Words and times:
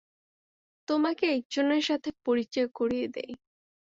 তোমাকে 0.87 1.25
একজনের 1.37 1.83
সাথে 1.89 2.09
পরিচয় 2.25 2.67
করিয়ে 2.73 3.07
দিই। 3.07 3.31